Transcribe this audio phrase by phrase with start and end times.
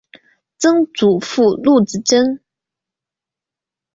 [0.57, 2.41] 曾祖父陆子真。